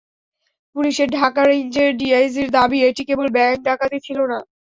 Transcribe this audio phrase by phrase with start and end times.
[0.75, 4.37] পুলিশের ঢাকা রেঞ্জের ডিআইজির দাবি, এটি কেবল ব্যাংক ডাকাতি ছিল না।